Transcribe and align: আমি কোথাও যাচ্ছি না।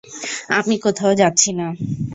আমি 0.49 0.75
কোথাও 0.77 1.11
যাচ্ছি 1.15 1.49
না। 1.51 1.67